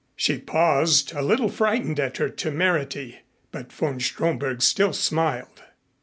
[0.15, 3.19] She paused, a little frightened at her temerity,
[3.51, 5.61] but von Stromberg still smiled.